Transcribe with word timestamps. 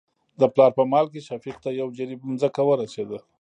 د 0.39 0.41
پلار 0.53 0.71
په 0.77 0.83
مال 0.91 1.05
کې 1.13 1.25
شفيق 1.27 1.57
ته 1.63 1.69
يو 1.79 1.87
جرېب 1.97 2.21
ځمکه 2.41 2.61
ورسېده. 2.65 3.19